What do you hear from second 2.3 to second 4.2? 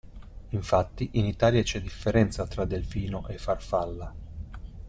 tra delfino e farfalla.